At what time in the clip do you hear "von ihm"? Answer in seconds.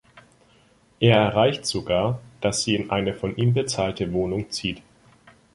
3.13-3.53